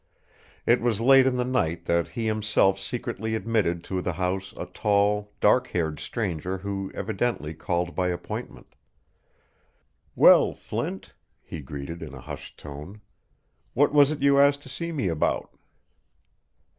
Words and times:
It 0.65 0.81
was 0.81 0.99
late 0.99 1.27
in 1.27 1.35
the 1.35 1.45
night 1.45 1.85
that 1.85 2.07
he 2.07 2.25
himself 2.25 2.79
secretly 2.79 3.35
admitted 3.35 3.83
to 3.83 4.01
the 4.01 4.13
house 4.13 4.51
a 4.57 4.65
tall, 4.65 5.31
dark 5.39 5.67
haired 5.67 5.99
stranger 5.99 6.57
who 6.57 6.91
evidently 6.95 7.53
called 7.53 7.93
by 7.93 8.07
appointment. 8.07 8.73
"Well, 10.15 10.53
Flint," 10.53 11.13
he 11.43 11.61
greeted, 11.61 12.01
in 12.01 12.15
a 12.15 12.21
hushed 12.21 12.57
tone, 12.57 13.01
"what 13.75 13.93
was 13.93 14.09
it 14.09 14.23
you 14.23 14.39
asked 14.39 14.63
to 14.63 14.69
see 14.69 14.91
me 14.91 15.07
about?" 15.07 15.51